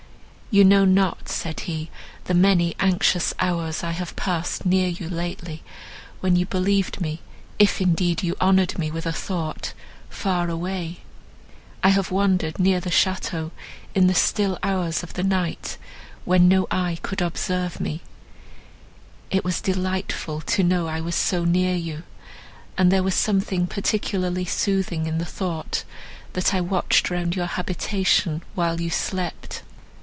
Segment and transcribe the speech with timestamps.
[0.53, 1.89] "You know not," said he,
[2.25, 5.63] "the many anxious hours I have passed near you lately,
[6.19, 7.21] when you believed me,
[7.57, 9.71] if indeed you honoured me with a thought,
[10.09, 10.99] far away.
[11.85, 13.51] I have wandered, near the château,
[13.95, 15.77] in the still hours of the night,
[16.25, 18.01] when no eye could observe me.
[19.29, 22.03] It was delightful to know I was so near you,
[22.77, 25.85] and there was something particularly soothing in the thought,
[26.33, 29.61] that I watched round your habitation, while you slept.